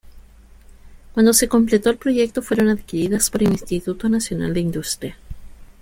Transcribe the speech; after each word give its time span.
Cuando 1.13 1.31
se 1.31 1.47
completó 1.47 1.91
el 1.91 1.97
proyecto 1.97 2.41
fueron 2.41 2.69
adquiridas 2.69 3.29
por 3.29 3.43
el 3.43 3.51
Instituto 3.51 4.09
Nacional 4.09 4.51
de 4.51 4.59
Industria. 4.61 5.15